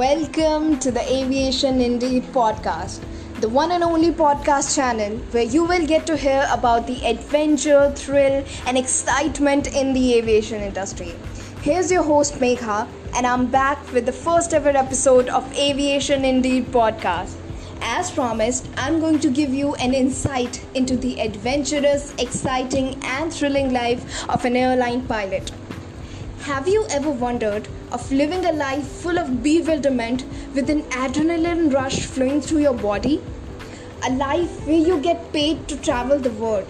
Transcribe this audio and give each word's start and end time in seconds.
Welcome 0.00 0.78
to 0.78 0.90
the 0.90 1.02
Aviation 1.14 1.82
Indeed 1.82 2.22
podcast, 2.32 3.02
the 3.42 3.50
one 3.50 3.70
and 3.70 3.84
only 3.84 4.10
podcast 4.10 4.74
channel 4.74 5.18
where 5.32 5.42
you 5.42 5.64
will 5.64 5.86
get 5.86 6.06
to 6.06 6.16
hear 6.16 6.48
about 6.50 6.86
the 6.86 7.04
adventure, 7.04 7.92
thrill, 7.94 8.42
and 8.64 8.78
excitement 8.78 9.66
in 9.76 9.92
the 9.92 10.14
aviation 10.14 10.62
industry. 10.62 11.14
Here's 11.60 11.92
your 11.92 12.02
host 12.02 12.36
Megha, 12.36 12.88
and 13.14 13.26
I'm 13.26 13.48
back 13.48 13.92
with 13.92 14.06
the 14.06 14.12
first 14.12 14.54
ever 14.54 14.70
episode 14.70 15.28
of 15.28 15.52
Aviation 15.54 16.24
Indeed 16.24 16.72
podcast. 16.72 17.34
As 17.82 18.10
promised, 18.10 18.70
I'm 18.78 19.00
going 19.00 19.18
to 19.18 19.30
give 19.30 19.52
you 19.52 19.74
an 19.74 19.92
insight 19.92 20.64
into 20.74 20.96
the 20.96 21.20
adventurous, 21.20 22.14
exciting, 22.16 22.98
and 23.04 23.30
thrilling 23.30 23.70
life 23.74 24.26
of 24.30 24.46
an 24.46 24.56
airline 24.56 25.06
pilot. 25.06 25.52
Have 26.44 26.66
you 26.66 26.86
ever 26.88 27.10
wondered 27.10 27.68
of 27.92 28.10
living 28.12 28.44
a 28.46 28.52
life 28.52 28.86
full 28.86 29.18
of 29.18 29.42
bewilderment 29.42 30.24
with 30.54 30.70
an 30.70 30.82
adrenaline 30.90 31.72
rush 31.72 32.06
flowing 32.06 32.40
through 32.40 32.60
your 32.60 32.74
body? 32.74 33.20
A 34.06 34.12
life 34.12 34.66
where 34.66 34.78
you 34.78 34.98
get 35.00 35.32
paid 35.32 35.66
to 35.68 35.76
travel 35.76 36.18
the 36.18 36.30
world? 36.30 36.66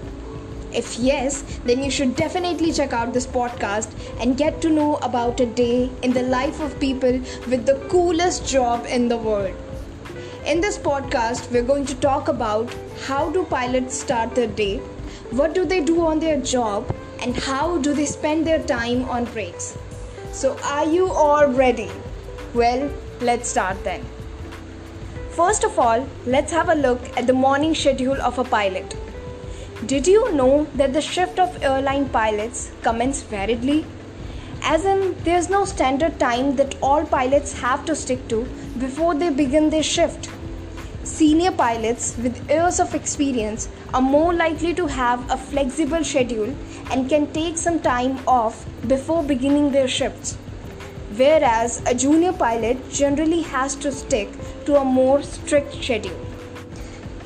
If 0.72 0.98
yes, 0.98 1.42
then 1.64 1.82
you 1.82 1.90
should 1.90 2.14
definitely 2.14 2.72
check 2.72 2.92
out 2.92 3.12
this 3.12 3.26
podcast 3.26 3.90
and 4.20 4.36
get 4.36 4.60
to 4.62 4.70
know 4.70 4.96
about 4.96 5.40
a 5.40 5.46
day 5.46 5.90
in 6.02 6.12
the 6.12 6.22
life 6.22 6.60
of 6.60 6.78
people 6.78 7.20
with 7.48 7.66
the 7.66 7.84
coolest 7.88 8.46
job 8.46 8.86
in 8.86 9.08
the 9.08 9.16
world. 9.16 9.54
In 10.46 10.60
this 10.60 10.78
podcast, 10.78 11.50
we're 11.50 11.64
going 11.64 11.86
to 11.86 11.94
talk 11.96 12.28
about 12.28 12.74
how 13.06 13.30
do 13.30 13.44
pilots 13.44 13.98
start 13.98 14.34
their 14.34 14.46
day, 14.46 14.78
what 15.30 15.54
do 15.54 15.64
they 15.64 15.80
do 15.80 16.06
on 16.06 16.18
their 16.18 16.40
job, 16.40 16.94
and 17.20 17.36
how 17.36 17.78
do 17.78 17.92
they 17.92 18.06
spend 18.06 18.46
their 18.46 18.62
time 18.62 19.04
on 19.08 19.24
breaks. 19.26 19.76
So, 20.32 20.56
are 20.62 20.84
you 20.86 21.10
all 21.10 21.48
ready? 21.48 21.90
Well, 22.54 22.88
let's 23.20 23.48
start 23.48 23.82
then. 23.82 24.04
First 25.30 25.64
of 25.64 25.76
all, 25.76 26.06
let's 26.24 26.52
have 26.52 26.68
a 26.68 26.74
look 26.74 27.00
at 27.16 27.26
the 27.26 27.32
morning 27.32 27.74
schedule 27.74 28.20
of 28.22 28.38
a 28.38 28.44
pilot. 28.44 28.96
Did 29.86 30.06
you 30.06 30.32
know 30.32 30.68
that 30.76 30.92
the 30.92 31.00
shift 31.00 31.40
of 31.40 31.62
airline 31.64 32.08
pilots 32.10 32.70
commences 32.82 33.24
variedly? 33.24 33.84
As 34.62 34.84
in, 34.84 35.16
there's 35.24 35.50
no 35.50 35.64
standard 35.64 36.20
time 36.20 36.54
that 36.56 36.76
all 36.80 37.04
pilots 37.04 37.52
have 37.54 37.84
to 37.86 37.96
stick 37.96 38.28
to 38.28 38.44
before 38.78 39.16
they 39.16 39.30
begin 39.30 39.70
their 39.70 39.82
shift. 39.82 40.30
Senior 41.02 41.50
pilots 41.50 42.16
with 42.18 42.48
years 42.48 42.78
of 42.78 42.94
experience 42.94 43.68
are 43.92 44.02
more 44.02 44.32
likely 44.32 44.74
to 44.74 44.86
have 44.86 45.28
a 45.28 45.36
flexible 45.36 46.04
schedule 46.04 46.54
and 46.90 47.08
can 47.08 47.32
take 47.32 47.56
some 47.56 47.80
time 47.80 48.18
off 48.26 48.66
before 48.86 49.22
beginning 49.22 49.70
their 49.72 49.88
shifts. 49.88 50.36
Whereas 51.16 51.82
a 51.86 51.94
junior 51.94 52.32
pilot 52.32 52.90
generally 52.90 53.42
has 53.42 53.74
to 53.76 53.92
stick 53.92 54.28
to 54.64 54.76
a 54.76 54.84
more 54.84 55.22
strict 55.22 55.74
schedule. 55.74 56.26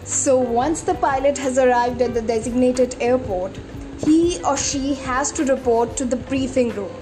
So, 0.04 0.38
once 0.38 0.82
the 0.82 0.94
pilot 0.94 1.38
has 1.38 1.58
arrived 1.58 2.02
at 2.02 2.14
the 2.14 2.22
designated 2.22 2.96
airport, 3.00 3.58
he 4.04 4.42
or 4.44 4.56
she 4.56 4.94
has 4.94 5.32
to 5.32 5.44
report 5.44 5.96
to 5.96 6.04
the 6.04 6.16
briefing 6.16 6.70
room. 6.70 6.94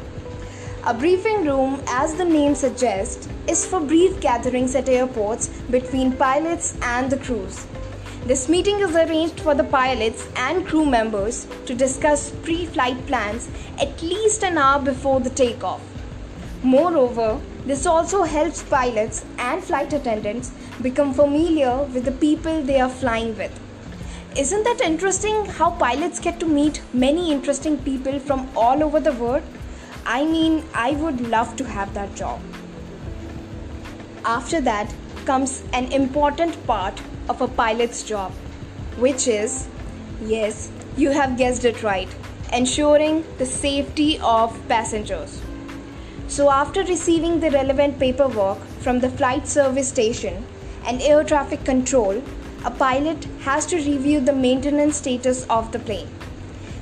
A 0.85 0.93
briefing 0.93 1.45
room, 1.45 1.81
as 1.87 2.15
the 2.15 2.25
name 2.25 2.55
suggests, 2.55 3.29
is 3.47 3.65
for 3.65 3.81
brief 3.81 4.21
gatherings 4.21 4.75
at 4.75 4.89
airports 4.89 5.49
between 5.71 6.13
pilots 6.13 6.77
and 6.83 7.11
the 7.11 7.17
crews. 7.19 7.67
This 8.25 8.49
meeting 8.49 8.79
is 8.79 8.95
arranged 8.95 9.41
for 9.41 9.53
the 9.53 9.65
pilots 9.65 10.29
and 10.37 10.65
crew 10.65 10.85
members 10.87 11.49
to 11.67 11.75
discuss 11.75 12.31
pre 12.45 12.67
flight 12.67 13.05
plans 13.09 13.51
at 13.81 14.01
least 14.01 14.45
an 14.45 14.59
hour 14.59 14.81
before 14.81 15.19
the 15.19 15.31
takeoff. 15.31 15.81
Moreover, 16.63 17.41
this 17.67 17.85
also 17.85 18.23
helps 18.23 18.63
pilots 18.63 19.25
and 19.39 19.65
flight 19.65 19.93
attendants 19.93 20.53
become 20.81 21.13
familiar 21.13 21.83
with 21.83 22.05
the 22.05 22.13
people 22.13 22.63
they 22.63 22.79
are 22.81 22.89
flying 22.89 23.37
with. 23.37 23.59
Isn't 24.37 24.63
that 24.63 24.81
interesting 24.81 25.45
how 25.45 25.71
pilots 25.73 26.21
get 26.21 26.39
to 26.39 26.47
meet 26.47 26.81
many 26.93 27.33
interesting 27.33 27.77
people 27.77 28.21
from 28.21 28.49
all 28.55 28.85
over 28.85 29.01
the 29.01 29.15
world? 29.15 29.43
I 30.07 30.25
mean, 30.25 30.65
I 30.75 30.93
would 30.93 31.29
love 31.29 31.57
to 31.57 31.65
have 31.65 31.93
that 31.95 32.15
job. 32.15 32.41
After 34.25 34.61
that 34.61 34.95
comes 35.25 35.65
an 35.73 35.91
important 35.91 36.65
part 36.69 37.03
of 37.29 37.41
a 37.41 37.49
pilot's 37.49 38.03
job, 38.03 38.33
which 38.97 39.29
is 39.29 39.69
yes, 40.23 40.71
you 40.97 41.11
have 41.11 41.37
guessed 41.37 41.65
it 41.65 41.83
right 41.83 42.09
ensuring 42.53 43.25
the 43.39 43.47
safety 43.47 44.19
of 44.21 44.57
passengers. 44.69 45.41
So, 46.29 46.51
after 46.51 46.83
receiving 46.85 47.41
the 47.41 47.51
relevant 47.51 47.99
paperwork 47.99 48.59
from 48.81 49.01
the 49.01 49.09
flight 49.09 49.49
service 49.49 49.89
station 49.89 50.45
and 50.87 51.01
air 51.01 51.25
traffic 51.25 51.65
control, 51.65 52.23
a 52.65 52.71
pilot 52.71 53.25
has 53.41 53.67
to 53.67 53.77
review 53.77 54.21
the 54.21 54.35
maintenance 54.35 54.97
status 54.97 55.47
of 55.47 55.73
the 55.73 55.79
plane. 55.79 56.09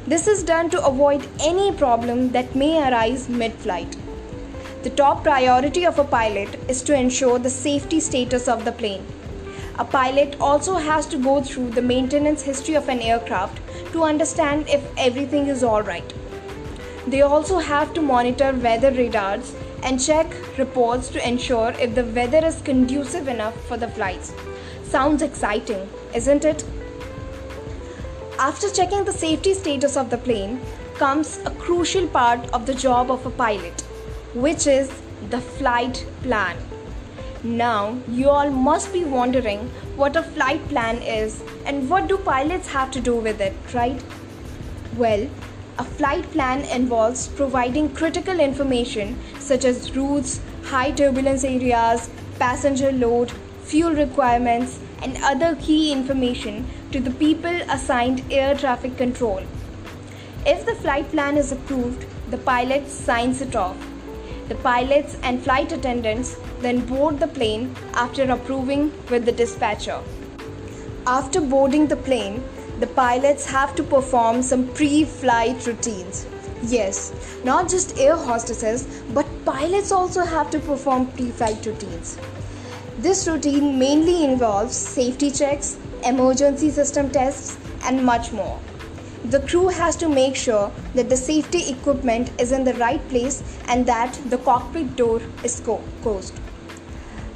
This 0.06 0.26
is 0.26 0.42
done 0.42 0.70
to 0.70 0.84
avoid 0.84 1.26
any 1.40 1.72
problem 1.72 2.32
that 2.32 2.54
may 2.56 2.76
arise 2.88 3.28
mid 3.28 3.52
flight. 3.54 3.96
The 4.82 4.90
top 4.90 5.22
priority 5.22 5.84
of 5.86 5.98
a 5.98 6.04
pilot 6.04 6.58
is 6.68 6.82
to 6.82 6.94
ensure 6.94 7.38
the 7.38 7.50
safety 7.50 8.00
status 8.00 8.48
of 8.48 8.64
the 8.64 8.72
plane. 8.72 9.06
A 9.78 9.84
pilot 9.84 10.36
also 10.40 10.74
has 10.74 11.06
to 11.06 11.16
go 11.16 11.40
through 11.42 11.70
the 11.70 11.82
maintenance 11.82 12.42
history 12.42 12.74
of 12.74 12.88
an 12.88 13.00
aircraft 13.00 13.60
to 13.92 14.02
understand 14.02 14.68
if 14.68 14.84
everything 14.98 15.46
is 15.46 15.64
alright. 15.64 16.12
They 17.06 17.22
also 17.22 17.58
have 17.58 17.94
to 17.94 18.02
monitor 18.02 18.52
weather 18.52 18.90
radars 18.90 19.54
and 19.82 19.98
check 19.98 20.26
reports 20.58 21.08
to 21.08 21.26
ensure 21.26 21.70
if 21.80 21.94
the 21.94 22.04
weather 22.04 22.44
is 22.44 22.60
conducive 22.60 23.28
enough 23.28 23.58
for 23.66 23.76
the 23.76 23.88
flights. 23.88 24.34
Sounds 24.84 25.22
exciting, 25.22 25.88
isn't 26.14 26.44
it? 26.44 26.64
After 28.38 28.68
checking 28.70 29.04
the 29.04 29.12
safety 29.12 29.54
status 29.54 29.96
of 29.96 30.10
the 30.10 30.18
plane 30.18 30.60
comes 30.94 31.38
a 31.46 31.50
crucial 31.52 32.06
part 32.08 32.48
of 32.50 32.66
the 32.66 32.74
job 32.74 33.10
of 33.10 33.24
a 33.24 33.30
pilot, 33.30 33.80
which 34.34 34.66
is 34.66 34.90
the 35.30 35.40
flight 35.40 36.04
plan. 36.22 36.56
Now, 37.42 37.98
you 38.06 38.28
all 38.28 38.50
must 38.50 38.92
be 38.92 39.02
wondering 39.04 39.70
what 39.96 40.14
a 40.14 40.22
flight 40.22 40.68
plan 40.68 41.00
is 41.02 41.42
and 41.64 41.88
what 41.88 42.06
do 42.06 42.18
pilots 42.18 42.68
have 42.68 42.90
to 42.90 43.00
do 43.00 43.14
with 43.14 43.40
it, 43.40 43.54
right? 43.72 44.02
Well, 44.96 45.26
a 45.78 45.84
flight 45.84 46.30
plan 46.32 46.66
involves 46.66 47.28
providing 47.28 47.94
critical 47.94 48.38
information 48.38 49.18
such 49.38 49.64
as 49.64 49.96
routes, 49.96 50.40
high 50.64 50.90
turbulence 50.90 51.42
areas, 51.42 52.10
passenger 52.38 52.92
load, 52.92 53.32
fuel 53.62 53.94
requirements, 53.94 54.78
and 55.02 55.16
other 55.22 55.56
key 55.56 55.92
information 55.92 56.68
to 56.92 57.00
the 57.00 57.10
people 57.12 57.62
assigned 57.70 58.22
air 58.30 58.54
traffic 58.54 58.98
control. 58.98 59.42
If 60.44 60.66
the 60.66 60.74
flight 60.74 61.10
plan 61.10 61.38
is 61.38 61.52
approved, 61.52 62.04
the 62.30 62.38
pilot 62.38 62.88
signs 62.88 63.40
it 63.40 63.56
off. 63.56 63.89
The 64.50 64.56
pilots 64.56 65.16
and 65.22 65.40
flight 65.40 65.70
attendants 65.70 66.36
then 66.58 66.80
board 66.84 67.20
the 67.20 67.28
plane 67.28 67.72
after 67.94 68.24
approving 68.24 68.92
with 69.08 69.24
the 69.24 69.30
dispatcher. 69.30 70.00
After 71.06 71.40
boarding 71.40 71.86
the 71.86 71.94
plane, 71.96 72.42
the 72.80 72.88
pilots 72.88 73.46
have 73.46 73.76
to 73.76 73.84
perform 73.84 74.42
some 74.42 74.66
pre 74.74 75.04
flight 75.04 75.64
routines. 75.68 76.26
Yes, 76.64 77.12
not 77.44 77.68
just 77.68 77.96
air 77.96 78.16
hostesses, 78.16 78.88
but 79.14 79.24
pilots 79.44 79.92
also 79.92 80.24
have 80.24 80.50
to 80.50 80.58
perform 80.58 81.06
pre 81.12 81.30
flight 81.30 81.64
routines. 81.64 82.18
This 82.98 83.28
routine 83.28 83.78
mainly 83.78 84.24
involves 84.24 84.74
safety 84.74 85.30
checks, 85.30 85.78
emergency 86.04 86.70
system 86.70 87.08
tests, 87.12 87.56
and 87.84 88.04
much 88.04 88.32
more. 88.32 88.58
The 89.24 89.40
crew 89.40 89.68
has 89.68 89.96
to 89.96 90.08
make 90.08 90.34
sure 90.34 90.72
that 90.94 91.10
the 91.10 91.16
safety 91.16 91.68
equipment 91.70 92.30
is 92.40 92.52
in 92.52 92.64
the 92.64 92.72
right 92.74 93.06
place 93.10 93.42
and 93.68 93.84
that 93.84 94.18
the 94.30 94.38
cockpit 94.38 94.96
door 94.96 95.20
is 95.44 95.60
closed. 95.60 96.40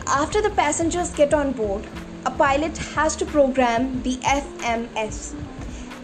After 0.06 0.40
the 0.40 0.50
passengers 0.50 1.10
get 1.10 1.34
on 1.34 1.52
board, 1.52 1.86
a 2.24 2.30
pilot 2.30 2.78
has 2.78 3.14
to 3.16 3.26
program 3.26 4.02
the 4.02 4.16
FMS. 4.16 5.34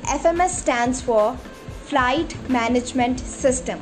FMS 0.03 0.51
stands 0.51 1.01
for 1.01 1.37
Flight 1.85 2.37
Management 2.51 3.19
System. 3.21 3.81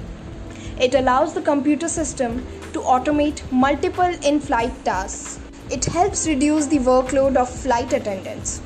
It 0.81 0.95
allows 0.95 1.35
the 1.35 1.43
computer 1.43 1.89
system 1.89 2.47
to 2.75 2.79
automate 2.79 3.43
multiple 3.51 4.15
in 4.23 4.39
flight 4.39 4.73
tasks. 4.85 5.41
It 5.69 5.85
helps 5.85 6.29
reduce 6.29 6.67
the 6.67 6.79
workload 6.79 7.37
of 7.37 7.51
flight 7.51 7.93
attendants. 7.93 8.61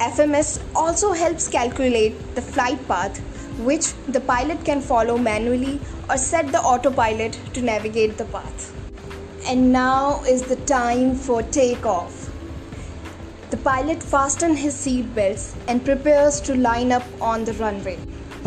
FMS 0.00 0.62
also 0.74 1.12
helps 1.12 1.46
calculate 1.46 2.14
the 2.34 2.40
flight 2.40 2.78
path, 2.88 3.18
which 3.58 3.92
the 4.08 4.20
pilot 4.20 4.64
can 4.64 4.80
follow 4.80 5.18
manually 5.18 5.78
or 6.08 6.16
set 6.16 6.50
the 6.52 6.58
autopilot 6.58 7.38
to 7.52 7.60
navigate 7.60 8.16
the 8.16 8.24
path. 8.24 8.74
And 9.46 9.70
now 9.70 10.22
is 10.24 10.42
the 10.42 10.56
time 10.56 11.14
for 11.14 11.42
takeoff. 11.42 12.30
The 13.50 13.58
pilot 13.58 14.02
fastens 14.02 14.60
his 14.60 14.74
seat 14.74 15.14
belts 15.14 15.54
and 15.68 15.84
prepares 15.84 16.40
to 16.42 16.54
line 16.54 16.92
up 16.92 17.04
on 17.20 17.44
the 17.44 17.52
runway. 17.54 17.98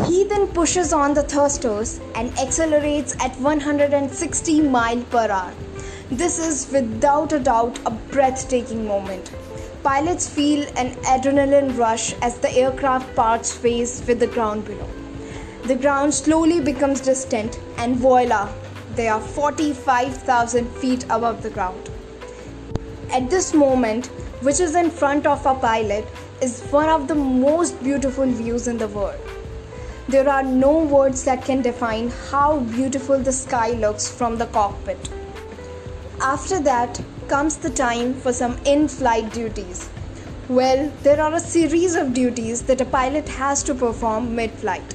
He 0.06 0.24
then 0.24 0.48
pushes 0.48 0.92
on 0.92 1.14
the 1.14 1.22
thrusters 1.22 2.00
and 2.16 2.36
accelerates 2.36 3.14
at 3.20 3.38
160 3.38 4.60
mile 4.62 5.02
per 5.04 5.30
hour. 5.30 5.54
This 6.10 6.40
is 6.40 6.72
without 6.72 7.32
a 7.32 7.38
doubt 7.38 7.78
a 7.86 7.92
breathtaking 7.92 8.88
moment. 8.88 9.30
Pilots 9.84 10.26
feel 10.26 10.66
an 10.78 10.94
adrenaline 11.12 11.76
rush 11.76 12.14
as 12.22 12.38
the 12.38 12.50
aircraft 12.50 13.14
parts 13.14 13.62
ways 13.62 14.02
with 14.08 14.18
the 14.18 14.26
ground 14.26 14.64
below. 14.64 14.88
The 15.64 15.76
ground 15.76 16.14
slowly 16.14 16.58
becomes 16.58 17.02
distant, 17.02 17.60
and 17.76 17.94
voila, 17.94 18.50
they 18.94 19.08
are 19.08 19.20
45,000 19.20 20.70
feet 20.78 21.04
above 21.10 21.42
the 21.42 21.50
ground. 21.50 21.90
At 23.12 23.28
this 23.28 23.52
moment, 23.52 24.06
which 24.40 24.58
is 24.58 24.74
in 24.74 24.90
front 24.90 25.26
of 25.26 25.44
a 25.44 25.54
pilot, 25.54 26.06
is 26.40 26.62
one 26.70 26.88
of 26.88 27.06
the 27.06 27.14
most 27.14 27.78
beautiful 27.84 28.24
views 28.24 28.68
in 28.68 28.78
the 28.78 28.88
world. 28.88 29.20
There 30.08 30.30
are 30.30 30.42
no 30.42 30.78
words 30.78 31.24
that 31.24 31.44
can 31.44 31.60
define 31.60 32.08
how 32.30 32.60
beautiful 32.60 33.18
the 33.18 33.32
sky 33.32 33.72
looks 33.72 34.10
from 34.10 34.38
the 34.38 34.46
cockpit. 34.46 35.10
After 36.22 36.58
that 36.60 37.02
comes 37.28 37.56
the 37.56 37.70
time 37.70 38.14
for 38.14 38.32
some 38.32 38.58
in 38.64 38.88
flight 38.88 39.32
duties. 39.32 39.88
Well, 40.48 40.92
there 41.02 41.20
are 41.20 41.34
a 41.34 41.40
series 41.40 41.94
of 41.94 42.12
duties 42.12 42.62
that 42.62 42.80
a 42.80 42.84
pilot 42.84 43.28
has 43.28 43.62
to 43.64 43.74
perform 43.74 44.34
mid 44.34 44.50
flight. 44.50 44.94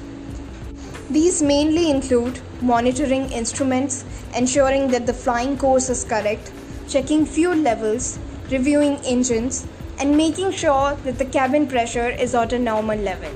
These 1.10 1.42
mainly 1.42 1.90
include 1.90 2.40
monitoring 2.62 3.32
instruments, 3.32 4.04
ensuring 4.36 4.88
that 4.92 5.06
the 5.06 5.12
flying 5.12 5.58
course 5.58 5.90
is 5.90 6.04
correct, 6.04 6.52
checking 6.88 7.26
fuel 7.26 7.56
levels, 7.56 8.18
reviewing 8.50 8.96
engines, 9.04 9.66
and 9.98 10.16
making 10.16 10.52
sure 10.52 10.94
that 11.04 11.18
the 11.18 11.24
cabin 11.24 11.66
pressure 11.66 12.08
is 12.08 12.34
at 12.34 12.52
a 12.52 12.58
normal 12.58 12.98
level. 12.98 13.32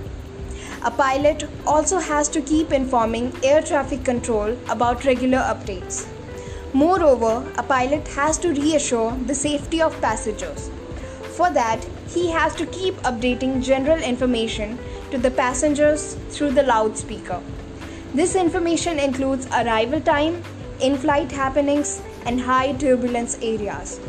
A 0.84 0.90
pilot 0.90 1.48
also 1.66 1.98
has 1.98 2.28
to 2.28 2.40
keep 2.40 2.72
informing 2.72 3.32
air 3.42 3.60
traffic 3.60 4.04
control 4.04 4.56
about 4.68 5.04
regular 5.04 5.38
updates. 5.38 6.06
Moreover, 6.74 7.48
a 7.56 7.62
pilot 7.62 8.08
has 8.08 8.36
to 8.38 8.48
reassure 8.52 9.12
the 9.26 9.34
safety 9.34 9.80
of 9.80 10.00
passengers. 10.00 10.70
For 11.36 11.48
that, 11.50 11.86
he 12.08 12.30
has 12.30 12.52
to 12.56 12.66
keep 12.66 12.96
updating 13.02 13.62
general 13.62 14.02
information 14.02 14.76
to 15.12 15.18
the 15.18 15.30
passengers 15.30 16.14
through 16.30 16.50
the 16.50 16.64
loudspeaker. 16.64 17.40
This 18.12 18.34
information 18.34 18.98
includes 18.98 19.46
arrival 19.46 20.00
time, 20.00 20.42
in 20.80 20.96
flight 20.96 21.30
happenings, 21.30 22.02
and 22.26 22.40
high 22.40 22.72
turbulence 22.72 23.38
areas. 23.40 24.00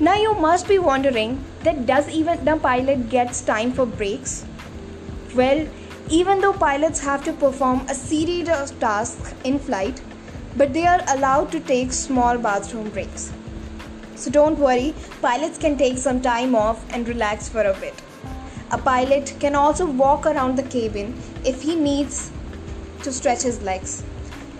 Now 0.00 0.14
you 0.14 0.32
must 0.34 0.68
be 0.68 0.78
wondering 0.78 1.44
that 1.64 1.84
does 1.84 2.08
even 2.08 2.46
the 2.46 2.56
pilot 2.56 3.10
gets 3.10 3.42
time 3.42 3.72
for 3.72 3.84
breaks? 3.84 4.46
Well, 5.34 5.68
even 6.08 6.40
though 6.40 6.54
pilots 6.54 7.00
have 7.00 7.24
to 7.24 7.34
perform 7.34 7.80
a 7.88 7.94
series 7.94 8.48
of 8.48 8.80
tasks 8.80 9.34
in 9.44 9.58
flight, 9.58 10.00
but 10.56 10.72
they 10.72 10.86
are 10.86 11.02
allowed 11.08 11.52
to 11.52 11.60
take 11.60 11.92
small 11.92 12.38
bathroom 12.38 12.90
breaks. 12.90 13.32
So 14.16 14.30
don't 14.30 14.58
worry, 14.58 14.94
pilots 15.22 15.58
can 15.58 15.78
take 15.78 15.98
some 15.98 16.20
time 16.20 16.54
off 16.54 16.84
and 16.92 17.06
relax 17.06 17.48
for 17.48 17.62
a 17.62 17.78
bit. 17.78 17.94
A 18.70 18.78
pilot 18.78 19.34
can 19.40 19.54
also 19.54 19.86
walk 19.86 20.26
around 20.26 20.56
the 20.56 20.62
cabin 20.64 21.14
if 21.44 21.62
he 21.62 21.74
needs 21.74 22.30
to 23.02 23.12
stretch 23.12 23.42
his 23.42 23.62
legs. 23.62 24.02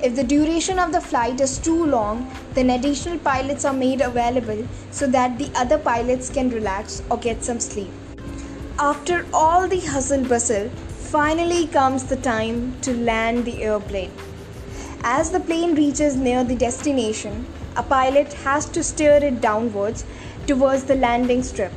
If 0.00 0.14
the 0.14 0.22
duration 0.22 0.78
of 0.78 0.92
the 0.92 1.00
flight 1.00 1.40
is 1.40 1.58
too 1.58 1.84
long, 1.84 2.30
then 2.54 2.70
additional 2.70 3.18
pilots 3.18 3.64
are 3.64 3.72
made 3.72 4.00
available 4.00 4.66
so 4.92 5.08
that 5.08 5.36
the 5.38 5.50
other 5.56 5.76
pilots 5.76 6.30
can 6.30 6.50
relax 6.50 7.02
or 7.10 7.18
get 7.18 7.42
some 7.42 7.58
sleep. 7.58 7.90
After 8.78 9.26
all 9.34 9.66
the 9.66 9.80
hustle 9.80 10.22
bustle, 10.22 10.70
finally 11.10 11.66
comes 11.66 12.04
the 12.04 12.16
time 12.16 12.80
to 12.82 12.94
land 12.94 13.44
the 13.44 13.64
airplane. 13.64 14.12
As 15.04 15.30
the 15.30 15.38
plane 15.38 15.76
reaches 15.76 16.16
near 16.16 16.42
the 16.42 16.56
destination, 16.56 17.46
a 17.76 17.84
pilot 17.84 18.32
has 18.32 18.64
to 18.70 18.82
steer 18.82 19.18
it 19.22 19.40
downwards 19.40 20.04
towards 20.48 20.84
the 20.84 20.96
landing 20.96 21.44
strip. 21.44 21.72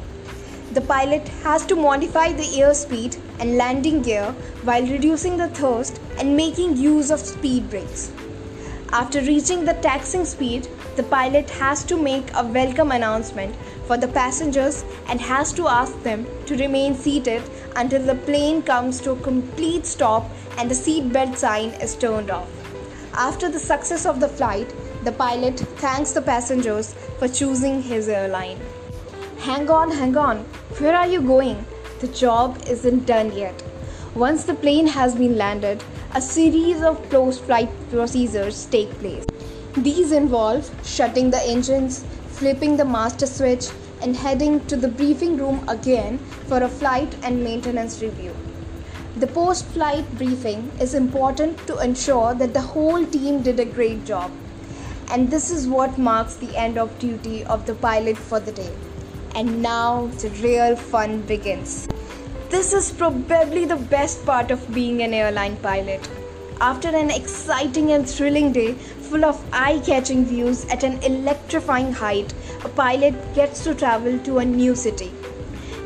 The 0.73 0.81
pilot 0.81 1.27
has 1.43 1.63
to 1.67 1.75
modify 1.75 2.31
the 2.31 2.43
airspeed 2.43 3.19
and 3.39 3.57
landing 3.57 4.01
gear 4.01 4.31
while 4.63 4.81
reducing 4.87 5.37
the 5.37 5.49
thrust 5.49 5.99
and 6.17 6.35
making 6.35 6.77
use 6.77 7.11
of 7.11 7.19
speed 7.19 7.69
brakes. 7.69 8.11
After 8.91 9.21
reaching 9.21 9.65
the 9.65 9.75
taxiing 9.75 10.25
speed, 10.25 10.67
the 10.95 11.03
pilot 11.03 11.49
has 11.51 11.83
to 11.85 12.01
make 12.01 12.33
a 12.33 12.43
welcome 12.43 12.91
announcement 12.91 13.55
for 13.85 13.97
the 13.97 14.07
passengers 14.07 14.83
and 15.07 15.21
has 15.21 15.53
to 15.53 15.67
ask 15.67 16.01
them 16.01 16.25
to 16.47 16.57
remain 16.57 16.95
seated 16.95 17.43
until 17.75 18.03
the 18.03 18.15
plane 18.15 18.63
comes 18.63 18.99
to 19.01 19.11
a 19.11 19.21
complete 19.21 19.85
stop 19.85 20.27
and 20.57 20.71
the 20.71 20.75
seatbelt 20.75 21.37
sign 21.37 21.69
is 21.81 21.95
turned 21.95 22.31
off. 22.31 22.60
After 23.13 23.49
the 23.49 23.59
success 23.59 24.05
of 24.05 24.19
the 24.21 24.29
flight, 24.29 24.73
the 25.03 25.11
pilot 25.11 25.59
thanks 25.77 26.11
the 26.11 26.21
passengers 26.21 26.93
for 27.19 27.27
choosing 27.27 27.81
his 27.81 28.07
airline. 28.07 28.59
Hang 29.39 29.69
on, 29.69 29.91
hang 29.91 30.15
on. 30.15 30.37
Where 30.79 30.95
are 30.95 31.07
you 31.07 31.21
going? 31.21 31.65
The 31.99 32.07
job 32.07 32.63
isn't 32.67 33.05
done 33.05 33.33
yet. 33.35 33.61
Once 34.15 34.45
the 34.45 34.53
plane 34.53 34.87
has 34.87 35.13
been 35.13 35.37
landed, 35.37 35.83
a 36.13 36.21
series 36.21 36.81
of 36.81 37.09
post 37.09 37.43
flight 37.43 37.69
procedures 37.89 38.65
take 38.67 38.91
place. 38.99 39.25
These 39.75 40.11
involve 40.13 40.69
shutting 40.85 41.31
the 41.31 41.41
engines, 41.43 42.05
flipping 42.27 42.77
the 42.77 42.85
master 42.85 43.27
switch, 43.27 43.67
and 44.01 44.15
heading 44.15 44.65
to 44.67 44.77
the 44.77 44.87
briefing 44.87 45.37
room 45.37 45.67
again 45.67 46.17
for 46.47 46.63
a 46.63 46.69
flight 46.69 47.13
and 47.23 47.43
maintenance 47.43 48.01
review. 48.01 48.35
The 49.17 49.27
post 49.27 49.65
flight 49.65 50.09
briefing 50.17 50.71
is 50.79 50.93
important 50.93 51.67
to 51.67 51.77
ensure 51.79 52.33
that 52.33 52.53
the 52.53 52.61
whole 52.61 53.05
team 53.05 53.41
did 53.41 53.59
a 53.59 53.65
great 53.65 54.05
job. 54.05 54.31
And 55.09 55.29
this 55.29 55.51
is 55.51 55.67
what 55.67 55.97
marks 55.97 56.35
the 56.35 56.55
end 56.55 56.77
of 56.77 56.97
duty 56.97 57.43
of 57.43 57.65
the 57.65 57.75
pilot 57.75 58.15
for 58.15 58.39
the 58.39 58.53
day. 58.53 58.73
And 59.35 59.61
now 59.61 60.05
the 60.21 60.29
real 60.41 60.77
fun 60.77 61.23
begins. 61.23 61.89
This 62.49 62.71
is 62.71 62.89
probably 62.89 63.65
the 63.65 63.75
best 63.75 64.25
part 64.25 64.49
of 64.49 64.73
being 64.73 65.01
an 65.01 65.13
airline 65.13 65.57
pilot. 65.57 66.09
After 66.61 66.87
an 66.87 67.11
exciting 67.11 67.91
and 67.91 68.09
thrilling 68.09 68.53
day 68.53 68.75
full 68.75 69.25
of 69.25 69.43
eye 69.51 69.81
catching 69.85 70.23
views 70.23 70.63
at 70.65 70.85
an 70.85 71.03
electrifying 71.03 71.91
height, 71.91 72.33
a 72.63 72.69
pilot 72.69 73.35
gets 73.35 73.61
to 73.65 73.75
travel 73.75 74.17
to 74.19 74.37
a 74.37 74.45
new 74.45 74.73
city. 74.73 75.11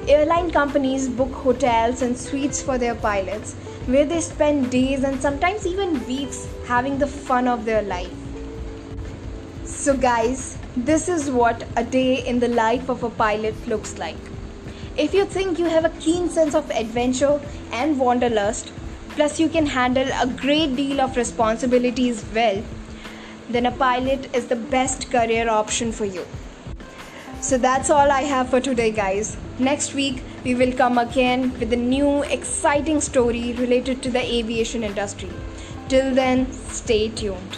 Airline 0.08 0.52
companies 0.52 1.10
book 1.10 1.34
hotels 1.34 2.04
and 2.04 2.16
suites 2.16 2.62
for 2.62 2.78
their 2.78 2.94
pilots 2.94 3.54
where 3.88 4.06
they 4.06 4.22
spend 4.22 4.70
days 4.70 5.04
and 5.04 5.20
sometimes 5.20 5.66
even 5.66 6.06
weeks 6.06 6.48
having 6.68 7.00
the 7.00 7.08
fun 7.08 7.48
of 7.48 7.66
their 7.66 7.82
life. 7.82 8.14
So, 9.64 9.98
guys, 9.98 10.60
this 10.78 11.10
is 11.10 11.32
what 11.32 11.68
a 11.76 11.84
day 11.84 12.24
in 12.24 12.40
the 12.40 12.48
life 12.48 12.88
of 12.88 13.02
a 13.02 13.10
pilot 13.10 13.56
looks 13.68 13.98
like. 13.98 14.18
If 14.96 15.14
you 15.16 15.26
think 15.26 15.58
you 15.58 15.66
have 15.66 15.86
a 15.86 15.98
keen 16.02 16.30
sense 16.30 16.54
of 16.54 16.70
adventure 16.70 17.42
and 17.72 18.00
wanderlust, 18.00 18.72
plus 19.10 19.40
you 19.40 19.50
can 19.50 19.66
handle 19.66 20.08
a 20.22 20.28
great 20.28 20.76
deal 20.76 21.02
of 21.02 21.18
responsibilities 21.18 22.24
well, 22.34 22.64
then 23.50 23.66
a 23.66 23.72
pilot 23.72 24.34
is 24.36 24.46
the 24.48 24.56
best 24.56 25.10
career 25.10 25.50
option 25.50 25.92
for 25.92 26.06
you. 26.06 26.26
So 27.42 27.58
that's 27.58 27.90
all 27.90 28.12
I 28.12 28.22
have 28.22 28.50
for 28.50 28.62
today, 28.62 28.92
guys. 28.92 29.36
Next 29.58 29.94
week, 29.94 30.22
we 30.44 30.54
will 30.54 30.74
come 30.74 30.98
again 30.98 31.58
with 31.60 31.72
a 31.72 31.78
new 31.78 32.24
exciting 32.24 33.00
story 33.00 33.54
related 33.54 34.04
to 34.04 34.12
the 34.12 34.20
aviation 34.20 34.84
industry. 34.84 35.32
Till 35.88 36.14
then, 36.14 36.52
stay 36.52 37.08
tuned. 37.08 37.58